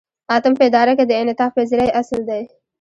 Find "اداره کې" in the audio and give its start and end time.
0.69-1.05